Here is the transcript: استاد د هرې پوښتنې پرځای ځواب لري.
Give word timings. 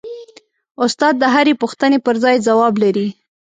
استاد 0.83 1.13
د 1.19 1.23
هرې 1.33 1.53
پوښتنې 1.61 1.97
پرځای 2.07 2.35
ځواب 2.47 2.73
لري. 2.83 3.07